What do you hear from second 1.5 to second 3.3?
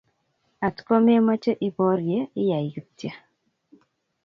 iborye, ayae kityo